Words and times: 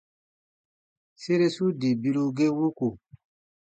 Sere 1.21 1.47
su 1.55 1.65
dii 1.79 1.99
biru 2.01 2.23
ge 2.37 2.47
wuku. 2.57 2.87